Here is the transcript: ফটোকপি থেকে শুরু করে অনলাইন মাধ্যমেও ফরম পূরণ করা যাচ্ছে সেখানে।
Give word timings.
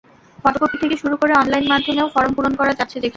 ফটোকপি 0.39 0.77
থেকে 0.77 0.95
শুরু 0.97 1.15
করে 1.17 1.33
অনলাইন 1.33 1.65
মাধ্যমেও 1.67 2.07
ফরম 2.13 2.31
পূরণ 2.33 2.53
করা 2.55 2.73
যাচ্ছে 2.73 2.95
সেখানে। 2.95 3.09